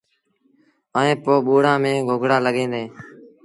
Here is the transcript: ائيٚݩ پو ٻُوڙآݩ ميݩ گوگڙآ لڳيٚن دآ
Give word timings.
ائيٚݩ 0.97 1.19
پو 1.23 1.33
ٻُوڙآݩ 1.45 1.81
ميݩ 1.83 2.05
گوگڙآ 2.07 2.37
لڳيٚن 2.45 2.69
دآ 2.73 2.81